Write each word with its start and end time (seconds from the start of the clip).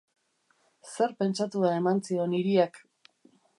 Zer 0.93 1.13
pentsatua 1.19 1.71
eman 1.81 2.03
zion 2.09 2.35
hiriak. 2.39 2.83